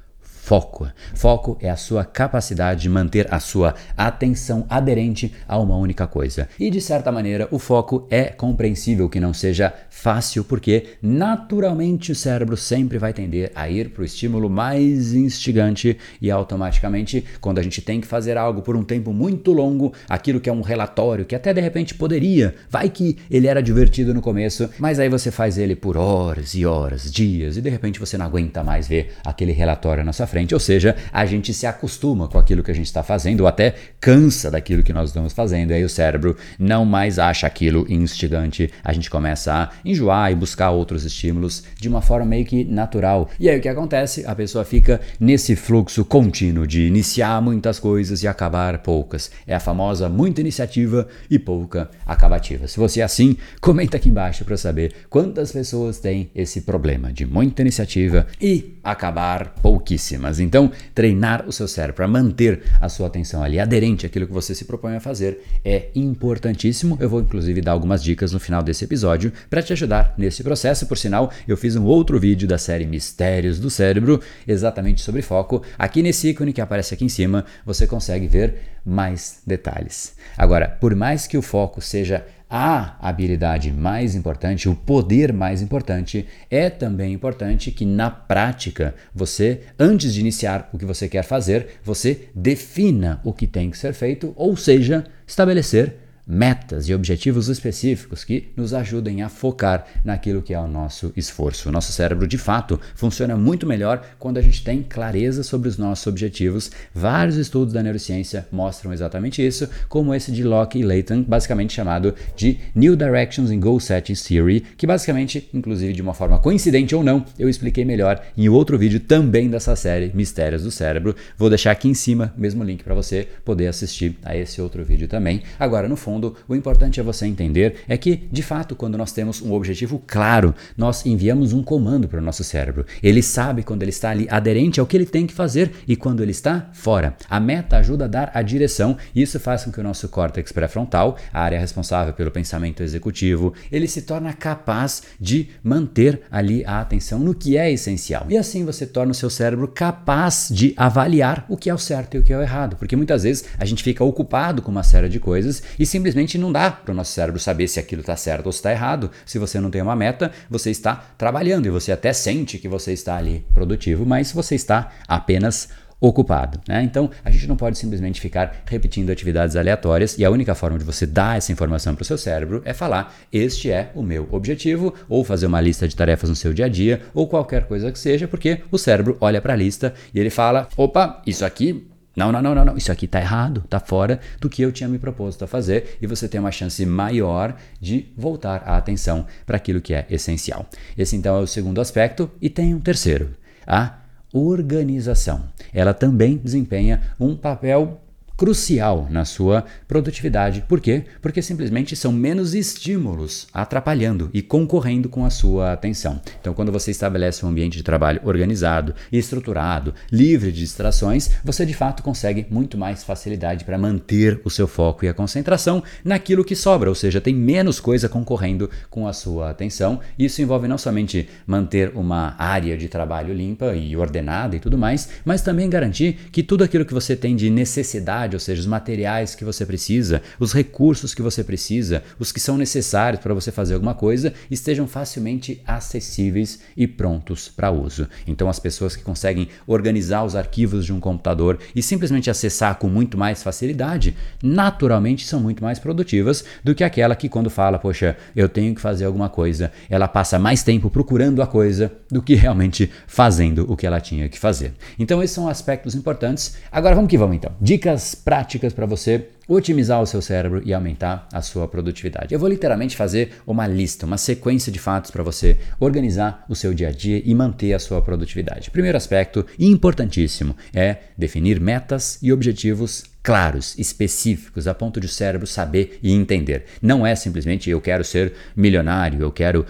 foco. 0.52 0.86
Foco 1.14 1.56
é 1.62 1.70
a 1.70 1.76
sua 1.76 2.04
capacidade 2.04 2.82
de 2.82 2.88
manter 2.90 3.26
a 3.32 3.40
sua 3.40 3.74
atenção 3.96 4.66
aderente 4.68 5.32
a 5.48 5.58
uma 5.58 5.78
única 5.78 6.06
coisa. 6.06 6.46
E 6.60 6.68
de 6.68 6.78
certa 6.78 7.10
maneira, 7.10 7.48
o 7.50 7.58
foco 7.58 8.06
é 8.10 8.24
compreensível 8.24 9.08
que 9.08 9.18
não 9.18 9.32
seja 9.32 9.72
fácil, 9.88 10.44
porque 10.44 10.88
naturalmente 11.00 12.12
o 12.12 12.14
cérebro 12.14 12.54
sempre 12.54 12.98
vai 12.98 13.14
tender 13.14 13.50
a 13.54 13.66
ir 13.70 13.88
para 13.90 14.02
o 14.02 14.04
estímulo 14.04 14.50
mais 14.50 15.14
instigante 15.14 15.96
e 16.20 16.30
automaticamente, 16.30 17.24
quando 17.40 17.58
a 17.58 17.62
gente 17.62 17.80
tem 17.80 17.98
que 17.98 18.06
fazer 18.06 18.36
algo 18.36 18.60
por 18.60 18.76
um 18.76 18.84
tempo 18.84 19.10
muito 19.10 19.52
longo, 19.52 19.94
aquilo 20.06 20.38
que 20.38 20.50
é 20.50 20.52
um 20.52 20.60
relatório 20.60 21.24
que 21.24 21.34
até 21.34 21.54
de 21.54 21.62
repente 21.62 21.94
poderia, 21.94 22.54
vai 22.68 22.90
que 22.90 23.16
ele 23.30 23.46
era 23.46 23.62
divertido 23.62 24.12
no 24.12 24.20
começo, 24.20 24.68
mas 24.78 24.98
aí 24.98 25.08
você 25.08 25.30
faz 25.30 25.56
ele 25.56 25.74
por 25.74 25.96
horas 25.96 26.54
e 26.54 26.66
horas, 26.66 27.10
dias, 27.10 27.56
e 27.56 27.62
de 27.62 27.70
repente 27.70 27.98
você 27.98 28.18
não 28.18 28.26
aguenta 28.26 28.62
mais 28.62 28.86
ver 28.86 29.12
aquele 29.24 29.52
relatório 29.52 30.04
na 30.04 30.12
sua 30.12 30.26
frente, 30.26 30.41
ou 30.50 30.60
seja, 30.60 30.96
a 31.12 31.24
gente 31.24 31.54
se 31.54 31.66
acostuma 31.66 32.26
com 32.26 32.38
aquilo 32.38 32.62
que 32.62 32.70
a 32.70 32.74
gente 32.74 32.86
está 32.86 33.02
fazendo 33.02 33.42
ou 33.42 33.46
até 33.46 33.74
cansa 34.00 34.50
daquilo 34.50 34.82
que 34.82 34.92
nós 34.92 35.10
estamos 35.10 35.32
fazendo, 35.32 35.70
e 35.70 35.74
aí 35.74 35.84
o 35.84 35.88
cérebro 35.88 36.36
não 36.58 36.84
mais 36.84 37.18
acha 37.18 37.46
aquilo 37.46 37.86
instigante, 37.88 38.70
a 38.82 38.92
gente 38.92 39.08
começa 39.08 39.52
a 39.52 39.70
enjoar 39.84 40.32
e 40.32 40.34
buscar 40.34 40.70
outros 40.70 41.04
estímulos 41.04 41.64
de 41.78 41.88
uma 41.88 42.00
forma 42.00 42.26
meio 42.26 42.44
que 42.44 42.64
natural. 42.64 43.30
E 43.38 43.48
aí 43.48 43.58
o 43.58 43.60
que 43.60 43.68
acontece? 43.68 44.24
A 44.26 44.34
pessoa 44.34 44.64
fica 44.64 45.00
nesse 45.20 45.54
fluxo 45.54 46.04
contínuo 46.04 46.66
de 46.66 46.86
iniciar 46.86 47.40
muitas 47.42 47.78
coisas 47.78 48.22
e 48.22 48.28
acabar 48.28 48.78
poucas. 48.78 49.30
É 49.46 49.54
a 49.54 49.60
famosa 49.60 50.08
muita 50.08 50.40
iniciativa 50.40 51.06
e 51.30 51.38
pouca 51.38 51.90
acabativa. 52.06 52.66
Se 52.66 52.78
você 52.78 53.00
é 53.00 53.04
assim, 53.04 53.36
comenta 53.60 53.96
aqui 53.96 54.08
embaixo 54.08 54.44
para 54.44 54.56
saber 54.56 54.94
quantas 55.10 55.52
pessoas 55.52 55.98
têm 55.98 56.30
esse 56.34 56.62
problema 56.62 57.12
de 57.12 57.26
muita 57.26 57.62
iniciativa 57.62 58.26
e 58.40 58.78
acabar 58.82 59.54
pouquíssimas 59.62 60.31
então 60.38 60.70
treinar 60.94 61.44
o 61.46 61.52
seu 61.52 61.66
cérebro 61.68 61.96
para 61.96 62.08
manter 62.08 62.62
a 62.80 62.88
sua 62.88 63.06
atenção 63.06 63.42
ali 63.42 63.58
aderente 63.58 64.06
àquilo 64.06 64.26
que 64.26 64.32
você 64.32 64.54
se 64.54 64.64
propõe 64.64 64.96
a 64.96 65.00
fazer 65.00 65.40
é 65.64 65.88
importantíssimo. 65.94 66.96
Eu 67.00 67.08
vou 67.08 67.20
inclusive 67.20 67.60
dar 67.60 67.72
algumas 67.72 68.02
dicas 68.02 68.32
no 68.32 68.40
final 68.40 68.62
desse 68.62 68.84
episódio 68.84 69.32
para 69.48 69.62
te 69.62 69.72
ajudar 69.72 70.14
nesse 70.16 70.42
processo. 70.42 70.86
Por 70.86 70.98
sinal, 70.98 71.32
eu 71.46 71.56
fiz 71.56 71.76
um 71.76 71.84
outro 71.84 72.18
vídeo 72.18 72.46
da 72.48 72.58
série 72.58 72.86
Mistérios 72.86 73.58
do 73.58 73.70
Cérebro, 73.70 74.20
exatamente 74.46 75.02
sobre 75.02 75.22
foco. 75.22 75.62
Aqui 75.78 76.02
nesse 76.02 76.28
ícone 76.28 76.52
que 76.52 76.60
aparece 76.60 76.94
aqui 76.94 77.04
em 77.04 77.08
cima, 77.08 77.44
você 77.64 77.86
consegue 77.86 78.26
ver 78.26 78.54
mais 78.84 79.40
detalhes. 79.46 80.14
Agora, 80.36 80.68
por 80.68 80.94
mais 80.94 81.26
que 81.26 81.38
o 81.38 81.42
foco 81.42 81.80
seja 81.80 82.24
a 82.54 82.98
habilidade 83.00 83.72
mais 83.72 84.14
importante, 84.14 84.68
o 84.68 84.74
poder 84.74 85.32
mais 85.32 85.62
importante, 85.62 86.26
é 86.50 86.68
também 86.68 87.14
importante 87.14 87.70
que 87.70 87.86
na 87.86 88.10
prática 88.10 88.94
você, 89.14 89.62
antes 89.78 90.12
de 90.12 90.20
iniciar 90.20 90.68
o 90.70 90.76
que 90.76 90.84
você 90.84 91.08
quer 91.08 91.22
fazer, 91.22 91.80
você 91.82 92.28
defina 92.34 93.22
o 93.24 93.32
que 93.32 93.46
tem 93.46 93.70
que 93.70 93.78
ser 93.78 93.94
feito, 93.94 94.34
ou 94.36 94.54
seja, 94.54 95.06
estabelecer 95.26 96.01
metas 96.26 96.88
e 96.88 96.94
objetivos 96.94 97.48
específicos 97.48 98.24
que 98.24 98.48
nos 98.56 98.72
ajudem 98.72 99.22
a 99.22 99.28
focar 99.28 99.86
naquilo 100.04 100.42
que 100.42 100.54
é 100.54 100.58
o 100.58 100.68
nosso 100.68 101.12
esforço. 101.16 101.68
O 101.68 101.72
nosso 101.72 101.92
cérebro, 101.92 102.26
de 102.26 102.38
fato, 102.38 102.80
funciona 102.94 103.36
muito 103.36 103.66
melhor 103.66 104.02
quando 104.18 104.38
a 104.38 104.42
gente 104.42 104.62
tem 104.62 104.82
clareza 104.82 105.42
sobre 105.42 105.68
os 105.68 105.76
nossos 105.76 106.06
objetivos. 106.06 106.70
Vários 106.94 107.36
estudos 107.36 107.72
da 107.72 107.82
neurociência 107.82 108.46
mostram 108.52 108.92
exatamente 108.92 109.44
isso, 109.44 109.68
como 109.88 110.14
esse 110.14 110.30
de 110.30 110.44
Locke 110.44 110.78
e 110.78 110.82
Layton, 110.82 111.22
basicamente 111.22 111.72
chamado 111.72 112.14
de 112.36 112.58
New 112.74 112.96
Directions 112.96 113.50
in 113.50 113.60
Goal 113.60 113.80
Setting 113.80 114.14
Theory, 114.14 114.60
que 114.76 114.86
basicamente, 114.86 115.48
inclusive 115.52 115.92
de 115.92 116.02
uma 116.02 116.14
forma 116.14 116.38
coincidente 116.38 116.94
ou 116.94 117.02
não, 117.02 117.24
eu 117.38 117.48
expliquei 117.48 117.84
melhor 117.84 118.22
em 118.36 118.48
outro 118.48 118.78
vídeo 118.78 119.00
também 119.00 119.50
dessa 119.50 119.74
série 119.74 120.12
Mistérios 120.14 120.62
do 120.62 120.70
Cérebro. 120.70 121.16
Vou 121.36 121.48
deixar 121.48 121.72
aqui 121.72 121.88
em 121.88 121.94
cima 121.94 122.32
mesmo 122.36 122.62
link 122.62 122.84
para 122.84 122.94
você 122.94 123.26
poder 123.44 123.66
assistir 123.66 124.18
a 124.24 124.36
esse 124.36 124.60
outro 124.60 124.84
vídeo 124.84 125.08
também. 125.08 125.42
Agora, 125.58 125.88
no 125.88 125.96
fundo, 125.96 126.11
fundo, 126.12 126.36
o 126.46 126.54
importante 126.54 127.00
é 127.00 127.02
você 127.02 127.26
entender 127.26 127.76
é 127.88 127.96
que, 127.96 128.28
de 128.30 128.42
fato, 128.42 128.76
quando 128.76 128.98
nós 128.98 129.12
temos 129.12 129.40
um 129.40 129.52
objetivo 129.52 130.02
claro, 130.06 130.54
nós 130.76 131.06
enviamos 131.06 131.52
um 131.52 131.62
comando 131.62 132.06
para 132.06 132.18
o 132.18 132.22
nosso 132.22 132.44
cérebro. 132.44 132.84
Ele 133.02 133.22
sabe 133.22 133.62
quando 133.62 133.82
ele 133.82 133.90
está 133.90 134.10
ali 134.10 134.26
aderente 134.30 134.78
ao 134.78 134.86
que 134.86 134.96
ele 134.96 135.06
tem 135.06 135.26
que 135.26 135.32
fazer 135.32 135.72
e 135.88 135.96
quando 135.96 136.22
ele 136.22 136.32
está 136.32 136.68
fora. 136.72 137.16
A 137.30 137.40
meta 137.40 137.78
ajuda 137.78 138.04
a 138.04 138.08
dar 138.08 138.30
a 138.34 138.42
direção 138.42 138.96
e 139.14 139.22
isso 139.22 139.40
faz 139.40 139.64
com 139.64 139.72
que 139.72 139.80
o 139.80 139.82
nosso 139.82 140.08
córtex 140.08 140.52
pré-frontal, 140.52 141.16
a 141.32 141.40
área 141.40 141.58
responsável 141.58 142.12
pelo 142.12 142.30
pensamento 142.30 142.82
executivo, 142.82 143.54
ele 143.70 143.88
se 143.88 144.02
torna 144.02 144.32
capaz 144.32 145.02
de 145.18 145.48
manter 145.62 146.22
ali 146.30 146.64
a 146.66 146.80
atenção 146.80 147.18
no 147.18 147.34
que 147.34 147.56
é 147.56 147.72
essencial. 147.72 148.26
E 148.28 148.36
assim 148.36 148.64
você 148.64 148.86
torna 148.86 149.12
o 149.12 149.14
seu 149.14 149.30
cérebro 149.30 149.66
capaz 149.68 150.48
de 150.52 150.74
avaliar 150.76 151.46
o 151.48 151.56
que 151.56 151.70
é 151.70 151.74
o 151.74 151.78
certo 151.78 152.16
e 152.16 152.18
o 152.18 152.22
que 152.22 152.32
é 152.32 152.36
o 152.36 152.42
errado, 152.42 152.76
porque 152.76 152.96
muitas 152.96 153.22
vezes 153.22 153.44
a 153.58 153.64
gente 153.64 153.82
fica 153.82 154.04
ocupado 154.04 154.60
com 154.60 154.70
uma 154.70 154.82
série 154.82 155.08
de 155.08 155.18
coisas 155.18 155.62
e 155.78 155.86
se 155.86 156.01
simplesmente 156.02 156.36
não 156.36 156.50
dá 156.50 156.68
para 156.68 156.90
o 156.90 156.94
nosso 156.94 157.12
cérebro 157.12 157.38
saber 157.38 157.68
se 157.68 157.78
aquilo 157.78 158.00
está 158.00 158.16
certo 158.16 158.46
ou 158.46 158.52
se 158.52 158.58
está 158.58 158.72
errado. 158.72 159.10
Se 159.24 159.38
você 159.38 159.60
não 159.60 159.70
tem 159.70 159.80
uma 159.80 159.94
meta, 159.94 160.32
você 160.50 160.70
está 160.70 160.96
trabalhando 161.16 161.66
e 161.66 161.70
você 161.70 161.92
até 161.92 162.12
sente 162.12 162.58
que 162.58 162.68
você 162.68 162.92
está 162.92 163.16
ali 163.16 163.46
produtivo, 163.54 164.04
mas 164.04 164.32
você 164.32 164.56
está 164.56 164.90
apenas 165.06 165.68
ocupado. 166.00 166.60
Né? 166.66 166.82
Então, 166.82 167.08
a 167.24 167.30
gente 167.30 167.46
não 167.46 167.56
pode 167.56 167.78
simplesmente 167.78 168.20
ficar 168.20 168.64
repetindo 168.66 169.10
atividades 169.10 169.54
aleatórias 169.54 170.18
e 170.18 170.24
a 170.24 170.30
única 170.30 170.56
forma 170.56 170.76
de 170.76 170.84
você 170.84 171.06
dar 171.06 171.38
essa 171.38 171.52
informação 171.52 171.94
para 171.94 172.02
o 172.02 172.04
seu 172.04 172.18
cérebro 172.18 172.60
é 172.64 172.74
falar: 172.74 173.14
este 173.32 173.70
é 173.70 173.92
o 173.94 174.02
meu 174.02 174.26
objetivo, 174.32 174.92
ou 175.08 175.22
fazer 175.22 175.46
uma 175.46 175.60
lista 175.60 175.86
de 175.86 175.94
tarefas 175.94 176.28
no 176.28 176.34
seu 176.34 176.52
dia 176.52 176.64
a 176.64 176.68
dia, 176.68 177.02
ou 177.14 177.28
qualquer 177.28 177.68
coisa 177.68 177.92
que 177.92 177.98
seja, 178.00 178.26
porque 178.26 178.62
o 178.72 178.78
cérebro 178.78 179.16
olha 179.20 179.40
para 179.40 179.52
a 179.52 179.56
lista 179.56 179.94
e 180.12 180.18
ele 180.18 180.30
fala: 180.30 180.68
opa, 180.76 181.22
isso 181.24 181.44
aqui 181.44 181.86
não, 182.14 182.30
não, 182.30 182.42
não, 182.42 182.54
não, 182.54 182.64
não. 182.64 182.76
Isso 182.76 182.92
aqui 182.92 183.06
está 183.06 183.20
errado, 183.20 183.62
está 183.64 183.80
fora 183.80 184.20
do 184.40 184.48
que 184.48 184.62
eu 184.62 184.72
tinha 184.72 184.88
me 184.88 184.98
proposto 184.98 185.44
a 185.44 185.46
fazer 185.46 185.98
e 186.00 186.06
você 186.06 186.28
tem 186.28 186.40
uma 186.40 186.52
chance 186.52 186.84
maior 186.84 187.56
de 187.80 188.12
voltar 188.16 188.62
a 188.66 188.76
atenção 188.76 189.26
para 189.46 189.56
aquilo 189.56 189.80
que 189.80 189.94
é 189.94 190.06
essencial. 190.10 190.66
Esse 190.96 191.16
então 191.16 191.36
é 191.36 191.40
o 191.40 191.46
segundo 191.46 191.80
aspecto 191.80 192.30
e 192.40 192.50
tem 192.50 192.74
um 192.74 192.80
terceiro, 192.80 193.30
a 193.66 193.98
organização. 194.32 195.44
Ela 195.72 195.94
também 195.94 196.36
desempenha 196.36 197.02
um 197.18 197.36
papel 197.36 198.00
crucial 198.36 199.06
na 199.10 199.24
sua 199.24 199.64
produtividade. 199.86 200.64
Por 200.68 200.80
quê? 200.80 201.04
Porque 201.20 201.42
simplesmente 201.42 201.94
são 201.94 202.12
menos 202.12 202.54
estímulos 202.54 203.46
atrapalhando 203.52 204.30
e 204.32 204.42
concorrendo 204.42 205.08
com 205.08 205.24
a 205.24 205.30
sua 205.30 205.72
atenção. 205.72 206.20
Então, 206.40 206.54
quando 206.54 206.72
você 206.72 206.90
estabelece 206.90 207.44
um 207.44 207.48
ambiente 207.48 207.76
de 207.76 207.82
trabalho 207.82 208.20
organizado, 208.24 208.94
estruturado, 209.12 209.94
livre 210.10 210.50
de 210.50 210.60
distrações, 210.60 211.30
você 211.44 211.64
de 211.64 211.74
fato 211.74 212.02
consegue 212.02 212.46
muito 212.50 212.76
mais 212.76 213.04
facilidade 213.04 213.64
para 213.64 213.78
manter 213.78 214.40
o 214.44 214.50
seu 214.50 214.66
foco 214.66 215.04
e 215.04 215.08
a 215.08 215.14
concentração 215.14 215.82
naquilo 216.04 216.44
que 216.44 216.56
sobra, 216.56 216.88
ou 216.88 216.94
seja, 216.94 217.20
tem 217.20 217.34
menos 217.34 217.80
coisa 217.80 218.08
concorrendo 218.08 218.68
com 218.90 219.06
a 219.06 219.12
sua 219.12 219.50
atenção. 219.50 220.00
Isso 220.18 220.42
envolve 220.42 220.68
não 220.68 220.78
somente 220.78 221.28
manter 221.46 221.92
uma 221.94 222.34
área 222.38 222.76
de 222.76 222.88
trabalho 222.88 223.34
limpa 223.34 223.74
e 223.74 223.96
ordenada 223.96 224.56
e 224.56 224.60
tudo 224.60 224.78
mais, 224.78 225.08
mas 225.24 225.42
também 225.42 225.68
garantir 225.70 226.14
que 226.30 226.42
tudo 226.42 226.64
aquilo 226.64 226.84
que 226.84 226.94
você 226.94 227.14
tem 227.14 227.36
de 227.36 227.50
necessidade 227.50 228.31
ou 228.34 228.40
seja, 228.40 228.60
os 228.60 228.66
materiais 228.66 229.34
que 229.34 229.44
você 229.44 229.64
precisa, 229.64 230.22
os 230.38 230.52
recursos 230.52 231.14
que 231.14 231.22
você 231.22 231.42
precisa, 231.44 232.02
os 232.18 232.32
que 232.32 232.40
são 232.40 232.56
necessários 232.56 233.22
para 233.22 233.34
você 233.34 233.50
fazer 233.50 233.74
alguma 233.74 233.94
coisa, 233.94 234.32
estejam 234.50 234.86
facilmente 234.86 235.62
acessíveis 235.66 236.60
e 236.76 236.86
prontos 236.86 237.48
para 237.48 237.70
uso. 237.70 238.08
Então, 238.26 238.48
as 238.48 238.58
pessoas 238.58 238.96
que 238.96 239.02
conseguem 239.02 239.48
organizar 239.66 240.24
os 240.24 240.36
arquivos 240.36 240.84
de 240.84 240.92
um 240.92 241.00
computador 241.00 241.58
e 241.74 241.82
simplesmente 241.82 242.30
acessar 242.30 242.76
com 242.76 242.88
muito 242.88 243.16
mais 243.18 243.42
facilidade, 243.42 244.16
naturalmente 244.42 245.26
são 245.26 245.40
muito 245.40 245.62
mais 245.62 245.78
produtivas 245.78 246.44
do 246.62 246.74
que 246.74 246.84
aquela 246.84 247.16
que, 247.16 247.28
quando 247.28 247.50
fala, 247.50 247.78
poxa, 247.78 248.16
eu 248.34 248.48
tenho 248.48 248.74
que 248.74 248.80
fazer 248.80 249.04
alguma 249.04 249.28
coisa, 249.28 249.72
ela 249.88 250.08
passa 250.08 250.38
mais 250.38 250.62
tempo 250.62 250.90
procurando 250.90 251.42
a 251.42 251.46
coisa 251.46 251.92
do 252.10 252.22
que 252.22 252.34
realmente 252.34 252.90
fazendo 253.06 253.70
o 253.70 253.76
que 253.76 253.86
ela 253.86 254.00
tinha 254.00 254.28
que 254.28 254.38
fazer. 254.38 254.74
Então, 254.98 255.22
esses 255.22 255.34
são 255.34 255.48
aspectos 255.48 255.94
importantes. 255.94 256.56
Agora, 256.70 256.94
vamos 256.94 257.10
que 257.10 257.18
vamos 257.18 257.36
então. 257.36 257.52
Dicas 257.60 258.11
práticas 258.14 258.72
para 258.72 258.86
você 258.86 259.28
otimizar 259.48 260.00
o 260.00 260.06
seu 260.06 260.22
cérebro 260.22 260.62
e 260.64 260.72
aumentar 260.72 261.28
a 261.32 261.42
sua 261.42 261.66
produtividade. 261.68 262.32
Eu 262.32 262.40
vou 262.40 262.48
literalmente 262.48 262.96
fazer 262.96 263.32
uma 263.46 263.66
lista, 263.66 264.06
uma 264.06 264.16
sequência 264.16 264.70
de 264.72 264.78
fatos 264.78 265.10
para 265.10 265.22
você 265.22 265.58
organizar 265.80 266.44
o 266.48 266.54
seu 266.54 266.72
dia 266.72 266.88
a 266.88 266.92
dia 266.92 267.20
e 267.24 267.34
manter 267.34 267.74
a 267.74 267.78
sua 267.78 268.00
produtividade. 268.00 268.70
Primeiro 268.70 268.96
aspecto, 268.96 269.44
importantíssimo, 269.58 270.56
é 270.72 270.98
definir 271.18 271.60
metas 271.60 272.18
e 272.22 272.32
objetivos 272.32 273.04
claros, 273.22 273.78
específicos, 273.78 274.66
a 274.66 274.74
ponto 274.74 274.98
de 274.98 275.06
o 275.06 275.08
cérebro 275.08 275.46
saber 275.46 275.98
e 276.02 276.12
entender. 276.12 276.64
Não 276.80 277.06
é 277.06 277.14
simplesmente 277.14 277.70
eu 277.70 277.80
quero 277.80 278.02
ser 278.02 278.32
milionário, 278.56 279.20
eu 279.20 279.30
quero. 279.30 279.64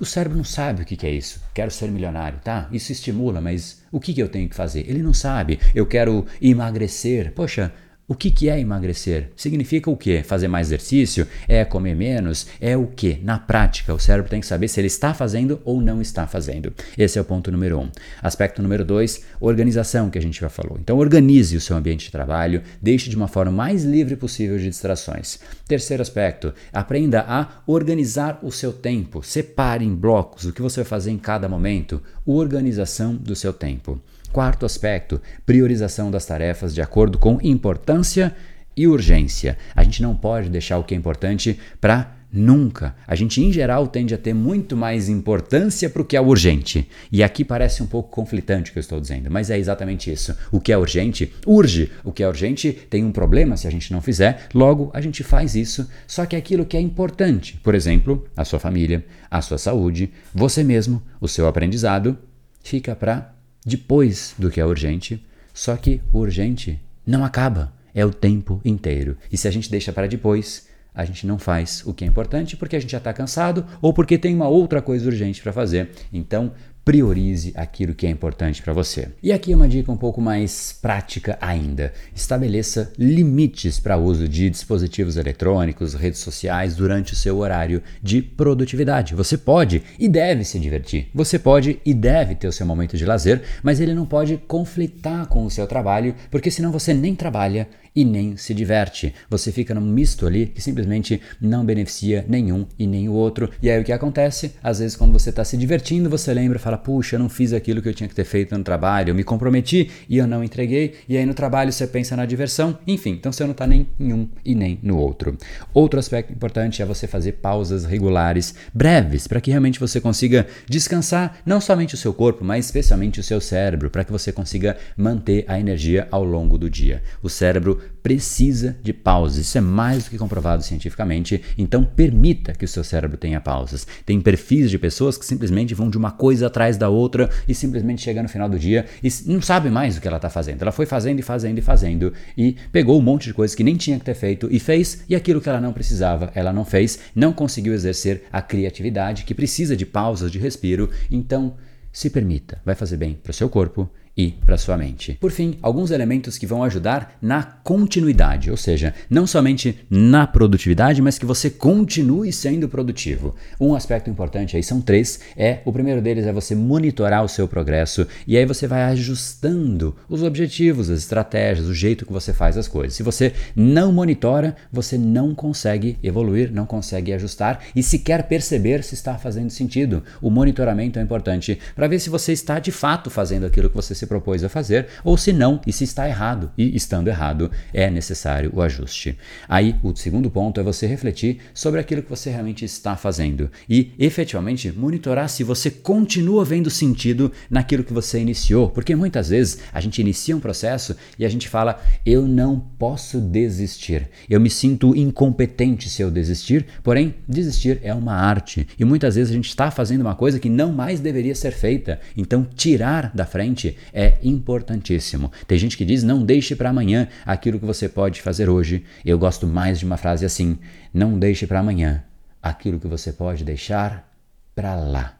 O 0.00 0.04
cérebro 0.04 0.36
não 0.36 0.44
sabe 0.44 0.82
o 0.82 0.84
que 0.84 1.06
é 1.06 1.10
isso. 1.10 1.40
Quero 1.54 1.70
ser 1.70 1.90
milionário, 1.90 2.40
tá? 2.42 2.68
Isso 2.72 2.90
estimula, 2.90 3.40
mas 3.40 3.82
o 3.92 4.00
que 4.00 4.18
eu 4.18 4.28
tenho 4.28 4.48
que 4.48 4.56
fazer? 4.56 4.84
Ele 4.88 5.02
não 5.02 5.14
sabe. 5.14 5.60
Eu 5.74 5.86
quero 5.86 6.26
emagrecer. 6.42 7.32
Poxa, 7.32 7.72
o 8.08 8.14
que, 8.14 8.30
que 8.30 8.48
é 8.48 8.60
emagrecer? 8.60 9.32
Significa 9.34 9.90
o 9.90 9.96
quê? 9.96 10.22
Fazer 10.24 10.46
mais 10.46 10.68
exercício? 10.68 11.26
É 11.48 11.64
comer 11.64 11.96
menos? 11.96 12.46
É 12.60 12.76
o 12.76 12.86
quê? 12.86 13.18
Na 13.20 13.36
prática, 13.36 13.92
o 13.92 13.98
cérebro 13.98 14.30
tem 14.30 14.40
que 14.40 14.46
saber 14.46 14.68
se 14.68 14.78
ele 14.78 14.86
está 14.86 15.12
fazendo 15.12 15.60
ou 15.64 15.80
não 15.80 16.00
está 16.00 16.24
fazendo. 16.24 16.72
Esse 16.96 17.18
é 17.18 17.20
o 17.20 17.24
ponto 17.24 17.50
número 17.50 17.80
um. 17.80 17.90
Aspecto 18.22 18.62
número 18.62 18.84
dois, 18.84 19.24
organização, 19.40 20.08
que 20.08 20.18
a 20.18 20.22
gente 20.22 20.40
já 20.40 20.48
falou. 20.48 20.78
Então, 20.80 20.98
organize 20.98 21.56
o 21.56 21.60
seu 21.60 21.76
ambiente 21.76 22.04
de 22.04 22.12
trabalho, 22.12 22.62
deixe 22.80 23.10
de 23.10 23.16
uma 23.16 23.26
forma 23.26 23.50
mais 23.50 23.82
livre 23.82 24.14
possível 24.14 24.56
de 24.56 24.68
distrações. 24.68 25.40
Terceiro 25.66 26.00
aspecto, 26.00 26.54
aprenda 26.72 27.24
a 27.26 27.60
organizar 27.66 28.38
o 28.40 28.52
seu 28.52 28.72
tempo. 28.72 29.20
Separe 29.20 29.84
em 29.84 29.96
blocos 29.96 30.44
o 30.44 30.52
que 30.52 30.62
você 30.62 30.82
vai 30.82 30.88
fazer 30.88 31.10
em 31.10 31.18
cada 31.18 31.48
momento. 31.48 32.00
Organização 32.24 33.16
do 33.16 33.34
seu 33.34 33.52
tempo. 33.52 34.00
Quarto 34.32 34.66
aspecto, 34.66 35.20
priorização 35.44 36.10
das 36.10 36.26
tarefas 36.26 36.74
de 36.74 36.82
acordo 36.82 37.18
com 37.18 37.38
importância 37.42 38.34
e 38.76 38.86
urgência. 38.86 39.56
A 39.74 39.82
gente 39.82 40.02
não 40.02 40.14
pode 40.14 40.50
deixar 40.50 40.78
o 40.78 40.84
que 40.84 40.94
é 40.94 40.96
importante 40.96 41.58
para 41.80 42.16
Nunca. 42.32 42.94
A 43.06 43.14
gente, 43.14 43.40
em 43.40 43.52
geral, 43.52 43.86
tende 43.86 44.12
a 44.14 44.18
ter 44.18 44.34
muito 44.34 44.76
mais 44.76 45.08
importância 45.08 45.88
para 45.88 46.02
o 46.02 46.04
que 46.04 46.16
é 46.16 46.20
urgente. 46.20 46.88
E 47.10 47.22
aqui 47.22 47.44
parece 47.44 47.82
um 47.82 47.86
pouco 47.86 48.10
conflitante 48.10 48.70
o 48.70 48.72
que 48.72 48.78
eu 48.78 48.82
estou 48.82 49.00
dizendo, 49.00 49.30
mas 49.30 49.48
é 49.48 49.58
exatamente 49.58 50.12
isso. 50.12 50.36
O 50.50 50.60
que 50.60 50.72
é 50.72 50.76
urgente, 50.76 51.32
urge. 51.46 51.90
O 52.04 52.12
que 52.12 52.22
é 52.22 52.28
urgente 52.28 52.72
tem 52.72 53.04
um 53.04 53.12
problema 53.12 53.56
se 53.56 53.66
a 53.66 53.70
gente 53.70 53.92
não 53.92 54.02
fizer, 54.02 54.48
logo 54.52 54.90
a 54.92 55.00
gente 55.00 55.22
faz 55.22 55.54
isso. 55.54 55.88
Só 56.06 56.26
que 56.26 56.36
aquilo 56.36 56.66
que 56.66 56.76
é 56.76 56.80
importante, 56.80 57.58
por 57.62 57.74
exemplo, 57.74 58.26
a 58.36 58.44
sua 58.44 58.58
família, 58.58 59.04
a 59.30 59.40
sua 59.40 59.56
saúde, 59.56 60.12
você 60.34 60.62
mesmo, 60.62 61.02
o 61.20 61.28
seu 61.28 61.46
aprendizado, 61.46 62.18
fica 62.62 62.94
para 62.94 63.35
depois 63.66 64.32
do 64.38 64.48
que 64.48 64.60
é 64.60 64.64
urgente, 64.64 65.20
só 65.52 65.76
que 65.76 66.00
o 66.12 66.18
urgente 66.18 66.80
não 67.04 67.24
acaba, 67.24 67.72
é 67.92 68.06
o 68.06 68.12
tempo 68.12 68.60
inteiro. 68.64 69.18
E 69.32 69.36
se 69.36 69.48
a 69.48 69.50
gente 69.50 69.68
deixa 69.68 69.92
para 69.92 70.06
depois, 70.06 70.68
a 70.94 71.04
gente 71.04 71.26
não 71.26 71.36
faz 71.36 71.82
o 71.84 71.92
que 71.92 72.04
é 72.04 72.06
importante 72.06 72.56
porque 72.56 72.76
a 72.76 72.78
gente 72.78 72.92
já 72.92 72.98
está 72.98 73.12
cansado 73.12 73.66
ou 73.82 73.92
porque 73.92 74.16
tem 74.16 74.34
uma 74.34 74.46
outra 74.46 74.80
coisa 74.80 75.06
urgente 75.06 75.42
para 75.42 75.52
fazer. 75.52 75.90
Então, 76.12 76.52
priorize 76.86 77.52
aquilo 77.56 77.96
que 77.96 78.06
é 78.06 78.10
importante 78.10 78.62
para 78.62 78.72
você. 78.72 79.08
E 79.20 79.32
aqui 79.32 79.52
uma 79.52 79.68
dica 79.68 79.90
um 79.90 79.96
pouco 79.96 80.20
mais 80.20 80.72
prática 80.80 81.36
ainda. 81.40 81.92
Estabeleça 82.14 82.92
limites 82.96 83.80
para 83.80 83.96
o 83.96 84.04
uso 84.04 84.28
de 84.28 84.48
dispositivos 84.48 85.16
eletrônicos, 85.16 85.94
redes 85.94 86.20
sociais 86.20 86.76
durante 86.76 87.12
o 87.12 87.16
seu 87.16 87.38
horário 87.38 87.82
de 88.00 88.22
produtividade. 88.22 89.16
Você 89.16 89.36
pode 89.36 89.82
e 89.98 90.08
deve 90.08 90.44
se 90.44 90.60
divertir. 90.60 91.08
Você 91.12 91.40
pode 91.40 91.80
e 91.84 91.92
deve 91.92 92.36
ter 92.36 92.46
o 92.46 92.52
seu 92.52 92.64
momento 92.64 92.96
de 92.96 93.04
lazer, 93.04 93.42
mas 93.64 93.80
ele 93.80 93.92
não 93.92 94.06
pode 94.06 94.36
conflitar 94.46 95.26
com 95.26 95.44
o 95.44 95.50
seu 95.50 95.66
trabalho, 95.66 96.14
porque 96.30 96.52
senão 96.52 96.70
você 96.70 96.94
nem 96.94 97.16
trabalha 97.16 97.66
e 97.96 98.04
nem 98.04 98.36
se 98.36 98.52
diverte. 98.52 99.14
Você 99.30 99.50
fica 99.50 99.74
num 99.74 99.80
misto 99.80 100.26
ali 100.26 100.46
que 100.46 100.60
simplesmente 100.60 101.20
não 101.40 101.64
beneficia 101.64 102.26
nenhum 102.28 102.66
e 102.78 102.86
nem 102.86 103.08
o 103.08 103.14
outro. 103.14 103.50
E 103.62 103.70
aí 103.70 103.80
o 103.80 103.84
que 103.84 103.92
acontece? 103.92 104.52
Às 104.62 104.80
vezes, 104.80 104.94
quando 104.94 105.14
você 105.14 105.30
está 105.30 105.42
se 105.42 105.56
divertindo, 105.56 106.10
você 106.10 106.34
lembra 106.34 106.58
e 106.58 106.60
fala: 106.60 106.75
Puxa, 106.76 107.16
eu 107.16 107.20
não 107.20 107.28
fiz 107.28 107.52
aquilo 107.52 107.80
que 107.82 107.88
eu 107.88 107.94
tinha 107.94 108.08
que 108.08 108.14
ter 108.14 108.24
feito 108.24 108.56
no 108.56 108.64
trabalho, 108.64 109.10
eu 109.10 109.14
me 109.14 109.24
comprometi 109.24 109.90
e 110.08 110.18
eu 110.18 110.26
não 110.26 110.42
entreguei. 110.42 110.94
E 111.08 111.16
aí 111.16 111.26
no 111.26 111.34
trabalho 111.34 111.72
você 111.72 111.86
pensa 111.86 112.16
na 112.16 112.26
diversão. 112.26 112.78
Enfim, 112.86 113.10
então 113.10 113.32
você 113.32 113.44
não 113.44 113.52
está 113.52 113.66
nem 113.66 113.86
em 113.98 114.12
um 114.12 114.28
e 114.44 114.54
nem 114.54 114.78
no 114.82 114.98
outro. 114.98 115.36
Outro 115.72 115.98
aspecto 115.98 116.32
importante 116.32 116.82
é 116.82 116.84
você 116.84 117.06
fazer 117.06 117.32
pausas 117.32 117.84
regulares, 117.84 118.54
breves, 118.72 119.26
para 119.26 119.40
que 119.40 119.50
realmente 119.50 119.80
você 119.80 120.00
consiga 120.00 120.46
descansar 120.68 121.38
não 121.44 121.60
somente 121.60 121.94
o 121.94 121.98
seu 121.98 122.12
corpo, 122.12 122.44
mas 122.44 122.66
especialmente 122.66 123.20
o 123.20 123.22
seu 123.22 123.40
cérebro, 123.40 123.90
para 123.90 124.04
que 124.04 124.12
você 124.12 124.32
consiga 124.32 124.76
manter 124.96 125.44
a 125.48 125.58
energia 125.58 126.08
ao 126.10 126.24
longo 126.24 126.58
do 126.58 126.70
dia. 126.70 127.02
O 127.22 127.28
cérebro 127.28 127.80
precisa 128.06 128.76
de 128.84 128.92
pausas. 128.92 129.38
Isso 129.38 129.58
é 129.58 129.60
mais 129.60 130.04
do 130.04 130.10
que 130.10 130.16
comprovado 130.16 130.62
cientificamente. 130.62 131.42
Então, 131.58 131.82
permita 131.82 132.52
que 132.52 132.64
o 132.64 132.68
seu 132.68 132.84
cérebro 132.84 133.16
tenha 133.16 133.40
pausas. 133.40 133.84
Tem 134.06 134.20
perfis 134.20 134.70
de 134.70 134.78
pessoas 134.78 135.18
que 135.18 135.26
simplesmente 135.26 135.74
vão 135.74 135.90
de 135.90 135.98
uma 135.98 136.12
coisa 136.12 136.46
atrás 136.46 136.76
da 136.76 136.88
outra 136.88 137.28
e 137.48 137.54
simplesmente 137.54 138.02
chega 138.02 138.22
no 138.22 138.28
final 138.28 138.48
do 138.48 138.60
dia 138.60 138.86
e 139.02 139.08
não 139.26 139.42
sabe 139.42 139.70
mais 139.70 139.96
o 139.96 140.00
que 140.00 140.06
ela 140.06 140.18
está 140.18 140.30
fazendo. 140.30 140.62
Ela 140.62 140.70
foi 140.70 140.86
fazendo 140.86 141.18
e 141.18 141.22
fazendo 141.22 141.58
e 141.58 141.60
fazendo 141.60 142.12
e 142.38 142.54
pegou 142.70 142.96
um 142.96 143.02
monte 143.02 143.24
de 143.24 143.34
coisas 143.34 143.56
que 143.56 143.64
nem 143.64 143.74
tinha 143.74 143.98
que 143.98 144.04
ter 144.04 144.14
feito 144.14 144.46
e 144.52 144.60
fez, 144.60 145.02
e 145.08 145.16
aquilo 145.16 145.40
que 145.40 145.48
ela 145.48 145.60
não 145.60 145.72
precisava, 145.72 146.30
ela 146.32 146.52
não 146.52 146.64
fez, 146.64 147.00
não 147.12 147.32
conseguiu 147.32 147.74
exercer 147.74 148.22
a 148.32 148.40
criatividade 148.40 149.24
que 149.24 149.34
precisa 149.34 149.76
de 149.76 149.84
pausas 149.84 150.30
de 150.30 150.38
respiro. 150.38 150.88
Então, 151.10 151.56
se 151.92 152.08
permita, 152.08 152.60
vai 152.64 152.76
fazer 152.76 152.98
bem 152.98 153.14
para 153.20 153.32
o 153.32 153.34
seu 153.34 153.48
corpo 153.48 153.90
e 154.16 154.30
para 154.30 154.56
sua 154.56 154.76
mente. 154.76 155.18
Por 155.20 155.30
fim, 155.30 155.58
alguns 155.60 155.90
elementos 155.90 156.38
que 156.38 156.46
vão 156.46 156.64
ajudar 156.64 157.16
na 157.20 157.42
continuidade, 157.42 158.50
ou 158.50 158.56
seja, 158.56 158.94
não 159.10 159.26
somente 159.26 159.78
na 159.90 160.26
produtividade, 160.26 161.02
mas 161.02 161.18
que 161.18 161.26
você 161.26 161.50
continue 161.50 162.32
sendo 162.32 162.68
produtivo. 162.68 163.34
Um 163.60 163.74
aspecto 163.74 164.08
importante 164.08 164.56
aí 164.56 164.62
são 164.62 164.80
três, 164.80 165.20
é 165.36 165.60
o 165.64 165.72
primeiro 165.72 166.00
deles 166.00 166.26
é 166.26 166.32
você 166.32 166.54
monitorar 166.54 167.22
o 167.24 167.28
seu 167.28 167.46
progresso 167.46 168.06
e 168.26 168.36
aí 168.36 168.46
você 168.46 168.66
vai 168.66 168.84
ajustando 168.84 169.94
os 170.08 170.22
objetivos, 170.22 170.88
as 170.88 171.00
estratégias, 171.00 171.66
o 171.66 171.74
jeito 171.74 172.06
que 172.06 172.12
você 172.12 172.32
faz 172.32 172.56
as 172.56 172.66
coisas. 172.66 172.94
Se 172.94 173.02
você 173.02 173.34
não 173.54 173.92
monitora, 173.92 174.56
você 174.72 174.96
não 174.96 175.34
consegue 175.34 175.98
evoluir, 176.02 176.50
não 176.50 176.64
consegue 176.64 177.12
ajustar 177.12 177.60
e 177.74 177.82
sequer 177.82 178.22
perceber 178.28 178.82
se 178.82 178.94
está 178.94 179.18
fazendo 179.18 179.50
sentido. 179.50 180.02
O 180.22 180.30
monitoramento 180.30 180.98
é 180.98 181.02
importante 181.02 181.58
para 181.74 181.88
ver 181.88 181.98
se 181.98 182.08
você 182.08 182.32
está 182.32 182.58
de 182.58 182.72
fato 182.72 183.10
fazendo 183.10 183.44
aquilo 183.44 183.68
que 183.68 183.76
você 183.76 183.94
se 183.94 184.05
se 184.06 184.08
propôs 184.08 184.44
a 184.44 184.48
fazer, 184.48 184.86
ou 185.04 185.16
se 185.16 185.32
não, 185.32 185.60
e 185.66 185.72
se 185.72 185.84
está 185.84 186.08
errado. 186.08 186.50
E 186.56 186.74
estando 186.76 187.08
errado, 187.08 187.50
é 187.74 187.90
necessário 187.90 188.50
o 188.54 188.62
ajuste. 188.62 189.18
Aí, 189.48 189.74
o 189.82 189.94
segundo 189.94 190.30
ponto 190.30 190.60
é 190.60 190.62
você 190.62 190.86
refletir 190.86 191.38
sobre 191.52 191.80
aquilo 191.80 192.02
que 192.02 192.10
você 192.10 192.30
realmente 192.30 192.64
está 192.64 192.96
fazendo. 192.96 193.50
E 193.68 193.92
efetivamente 193.98 194.72
monitorar 194.72 195.28
se 195.28 195.42
você 195.42 195.70
continua 195.70 196.44
vendo 196.44 196.70
sentido 196.70 197.32
naquilo 197.50 197.84
que 197.84 197.92
você 197.92 198.20
iniciou, 198.20 198.70
porque 198.70 198.94
muitas 198.94 199.28
vezes 199.28 199.58
a 199.72 199.80
gente 199.80 200.00
inicia 200.00 200.36
um 200.36 200.40
processo 200.40 200.96
e 201.18 201.24
a 201.24 201.28
gente 201.28 201.48
fala: 201.48 201.82
eu 202.04 202.26
não 202.26 202.58
posso 202.78 203.20
desistir, 203.20 204.08
eu 204.30 204.40
me 204.40 204.48
sinto 204.48 204.96
incompetente 204.96 205.88
se 205.88 206.02
eu 206.02 206.10
desistir, 206.10 206.66
porém, 206.82 207.14
desistir 207.28 207.80
é 207.82 207.92
uma 207.92 208.14
arte. 208.14 208.66
E 208.78 208.84
muitas 208.84 209.16
vezes 209.16 209.30
a 209.30 209.34
gente 209.34 209.48
está 209.48 209.70
fazendo 209.70 210.02
uma 210.02 210.14
coisa 210.14 210.38
que 210.38 210.48
não 210.48 210.72
mais 210.72 211.00
deveria 211.00 211.34
ser 211.34 211.52
feita, 211.52 212.00
então 212.16 212.46
tirar 212.54 213.10
da 213.14 213.26
frente 213.26 213.76
é 213.96 214.18
importantíssimo. 214.22 215.32
Tem 215.48 215.56
gente 215.56 215.74
que 215.74 215.84
diz: 215.84 216.02
não 216.02 216.22
deixe 216.22 216.54
para 216.54 216.68
amanhã 216.68 217.08
aquilo 217.24 217.58
que 217.58 217.64
você 217.64 217.88
pode 217.88 218.20
fazer 218.20 218.50
hoje. 218.50 218.84
Eu 219.02 219.18
gosto 219.18 219.46
mais 219.46 219.78
de 219.78 219.86
uma 219.86 219.96
frase 219.96 220.26
assim: 220.26 220.58
não 220.92 221.18
deixe 221.18 221.46
para 221.46 221.60
amanhã 221.60 222.04
aquilo 222.42 222.78
que 222.78 222.86
você 222.86 223.10
pode 223.10 223.42
deixar 223.42 224.12
para 224.54 224.74
lá. 224.74 225.18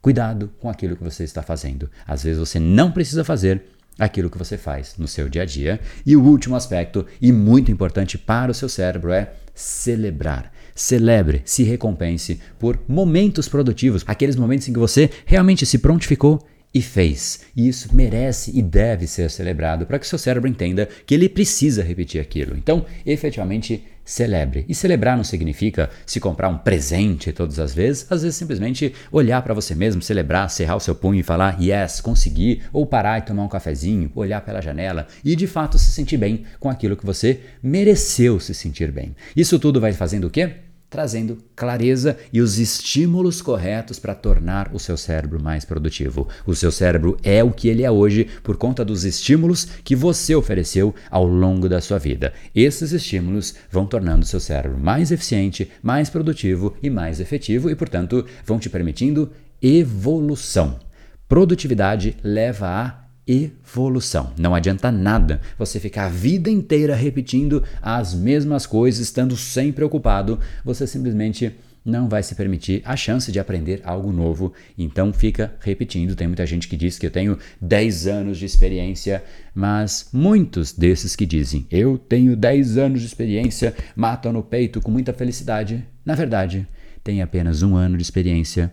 Cuidado 0.00 0.50
com 0.58 0.70
aquilo 0.70 0.96
que 0.96 1.04
você 1.04 1.22
está 1.22 1.42
fazendo. 1.42 1.90
Às 2.06 2.22
vezes 2.24 2.38
você 2.38 2.58
não 2.58 2.90
precisa 2.90 3.22
fazer 3.22 3.62
aquilo 3.98 4.30
que 4.30 4.38
você 4.38 4.56
faz 4.56 4.94
no 4.98 5.06
seu 5.06 5.28
dia 5.28 5.42
a 5.42 5.46
dia. 5.46 5.78
E 6.04 6.16
o 6.16 6.22
último 6.22 6.56
aspecto, 6.56 7.06
e 7.20 7.30
muito 7.30 7.70
importante 7.70 8.16
para 8.16 8.50
o 8.50 8.54
seu 8.54 8.68
cérebro, 8.68 9.12
é 9.12 9.34
celebrar. 9.54 10.50
Celebre, 10.74 11.42
se 11.44 11.62
recompense 11.62 12.40
por 12.58 12.80
momentos 12.88 13.48
produtivos, 13.48 14.02
aqueles 14.06 14.34
momentos 14.34 14.66
em 14.66 14.72
que 14.72 14.78
você 14.78 15.08
realmente 15.24 15.64
se 15.64 15.78
prontificou 15.78 16.44
e 16.74 16.82
fez. 16.82 17.42
E 17.56 17.68
isso 17.68 17.94
merece 17.94 18.50
e 18.52 18.60
deve 18.60 19.06
ser 19.06 19.30
celebrado 19.30 19.86
para 19.86 19.98
que 19.98 20.06
seu 20.06 20.18
cérebro 20.18 20.48
entenda 20.48 20.88
que 21.06 21.14
ele 21.14 21.28
precisa 21.28 21.82
repetir 21.82 22.20
aquilo. 22.20 22.56
Então, 22.56 22.84
efetivamente, 23.06 23.84
celebre. 24.04 24.66
E 24.68 24.74
celebrar 24.74 25.16
não 25.16 25.24
significa 25.24 25.88
se 26.04 26.20
comprar 26.20 26.48
um 26.48 26.58
presente 26.58 27.32
todas 27.32 27.58
as 27.58 27.74
vezes, 27.74 28.06
às 28.10 28.22
vezes 28.22 28.36
simplesmente 28.36 28.92
olhar 29.10 29.40
para 29.42 29.54
você 29.54 29.74
mesmo, 29.74 30.02
celebrar, 30.02 30.50
cerrar 30.50 30.76
o 30.76 30.80
seu 30.80 30.94
punho 30.94 31.20
e 31.20 31.22
falar 31.22 31.58
yes, 31.60 32.00
consegui, 32.00 32.60
ou 32.72 32.84
parar 32.84 33.18
e 33.18 33.22
tomar 33.22 33.44
um 33.44 33.48
cafezinho, 33.48 34.12
olhar 34.14 34.42
pela 34.42 34.60
janela 34.60 35.06
e 35.24 35.34
de 35.34 35.46
fato 35.46 35.78
se 35.78 35.90
sentir 35.90 36.18
bem 36.18 36.44
com 36.60 36.68
aquilo 36.68 36.96
que 36.96 37.06
você 37.06 37.40
mereceu 37.62 38.38
se 38.38 38.52
sentir 38.52 38.92
bem. 38.92 39.14
Isso 39.34 39.58
tudo 39.58 39.80
vai 39.80 39.92
fazendo 39.92 40.26
o 40.26 40.30
quê? 40.30 40.63
Trazendo 40.94 41.38
clareza 41.56 42.16
e 42.32 42.40
os 42.40 42.60
estímulos 42.60 43.42
corretos 43.42 43.98
para 43.98 44.14
tornar 44.14 44.70
o 44.72 44.78
seu 44.78 44.96
cérebro 44.96 45.42
mais 45.42 45.64
produtivo. 45.64 46.28
O 46.46 46.54
seu 46.54 46.70
cérebro 46.70 47.16
é 47.24 47.42
o 47.42 47.50
que 47.50 47.66
ele 47.66 47.82
é 47.82 47.90
hoje 47.90 48.28
por 48.44 48.56
conta 48.56 48.84
dos 48.84 49.04
estímulos 49.04 49.66
que 49.82 49.96
você 49.96 50.36
ofereceu 50.36 50.94
ao 51.10 51.26
longo 51.26 51.68
da 51.68 51.80
sua 51.80 51.98
vida. 51.98 52.32
Esses 52.54 52.92
estímulos 52.92 53.56
vão 53.72 53.86
tornando 53.86 54.22
o 54.22 54.28
seu 54.28 54.38
cérebro 54.38 54.78
mais 54.78 55.10
eficiente, 55.10 55.68
mais 55.82 56.08
produtivo 56.08 56.76
e 56.80 56.88
mais 56.88 57.18
efetivo 57.18 57.68
e, 57.68 57.74
portanto, 57.74 58.24
vão 58.46 58.60
te 58.60 58.70
permitindo 58.70 59.32
evolução. 59.60 60.78
Produtividade 61.26 62.16
leva 62.22 62.68
a 62.68 63.03
evolução. 63.26 64.32
Não 64.38 64.54
adianta 64.54 64.90
nada 64.90 65.40
você 65.58 65.80
ficar 65.80 66.06
a 66.06 66.08
vida 66.10 66.50
inteira 66.50 66.94
repetindo 66.94 67.62
as 67.80 68.14
mesmas 68.14 68.66
coisas, 68.66 69.00
estando 69.00 69.36
sempre 69.36 69.84
ocupado, 69.84 70.38
você 70.64 70.86
simplesmente 70.86 71.54
não 71.84 72.08
vai 72.08 72.22
se 72.22 72.34
permitir 72.34 72.80
a 72.84 72.96
chance 72.96 73.30
de 73.30 73.38
aprender 73.38 73.82
algo 73.84 74.10
novo. 74.10 74.52
Então 74.76 75.12
fica 75.12 75.54
repetindo. 75.60 76.16
Tem 76.16 76.26
muita 76.26 76.46
gente 76.46 76.66
que 76.66 76.76
diz 76.76 76.98
que 76.98 77.06
eu 77.06 77.10
tenho 77.10 77.38
10 77.60 78.06
anos 78.06 78.38
de 78.38 78.46
experiência, 78.46 79.22
mas 79.54 80.08
muitos 80.12 80.72
desses 80.72 81.14
que 81.14 81.26
dizem 81.26 81.66
eu 81.70 81.98
tenho 81.98 82.34
10 82.36 82.78
anos 82.78 83.00
de 83.00 83.06
experiência 83.06 83.74
matam 83.94 84.32
no 84.32 84.42
peito 84.42 84.80
com 84.80 84.90
muita 84.90 85.12
felicidade. 85.12 85.84
Na 86.04 86.14
verdade, 86.14 86.66
tem 87.02 87.20
apenas 87.20 87.62
um 87.62 87.76
ano 87.76 87.96
de 87.98 88.02
experiência 88.02 88.72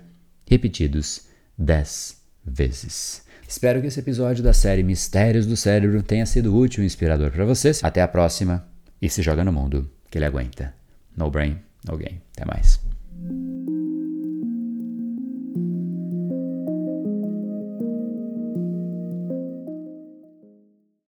repetidos 0.50 1.24
10 1.58 2.16
vezes. 2.46 3.24
Espero 3.52 3.82
que 3.82 3.88
esse 3.88 4.00
episódio 4.00 4.42
da 4.42 4.54
série 4.54 4.82
Mistérios 4.82 5.46
do 5.46 5.58
Cérebro 5.58 6.02
tenha 6.02 6.26
sido 6.26 6.58
útil 6.58 6.84
e 6.84 6.86
inspirador 6.86 7.32
para 7.32 7.44
vocês. 7.44 7.84
Até 7.84 8.02
a 8.02 8.08
próxima 8.08 8.66
e 9.02 9.10
se 9.10 9.22
joga 9.22 9.44
no 9.44 9.52
mundo 9.52 9.92
que 10.10 10.18
ele 10.18 10.24
aguenta. 10.24 10.74
No 11.18 11.30
brain, 11.30 11.60
no 11.86 11.98
game. 11.98 12.22
Até 12.34 12.46
mais. 12.46 12.80